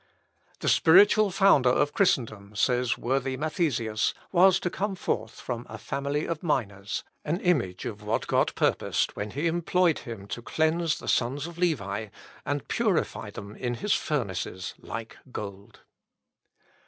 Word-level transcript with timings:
"The 0.61 0.67
spiritual 0.67 1.29
founder 1.29 1.69
of 1.69 1.93
Christendom," 1.93 2.55
says 2.55 2.97
worthy 2.97 3.37
Mathesius, 3.37 4.15
"was 4.31 4.59
to 4.61 4.71
come 4.71 4.95
forth 4.95 5.39
from 5.39 5.67
a 5.69 5.77
family 5.77 6.25
of 6.25 6.41
miners, 6.41 7.03
an 7.23 7.39
image 7.39 7.85
of 7.85 8.01
what 8.01 8.25
God 8.25 8.55
purposed, 8.55 9.15
when 9.15 9.29
he 9.29 9.45
employed 9.45 9.99
him 9.99 10.25
to 10.29 10.41
cleanse 10.41 10.97
the 10.97 11.07
sons 11.07 11.45
of 11.45 11.59
Levi, 11.59 12.07
and 12.47 12.67
purify 12.67 13.29
them 13.29 13.55
in 13.55 13.75
his 13.75 13.93
furnaces 13.93 14.73
like 14.79 15.17
gold." 15.31 15.81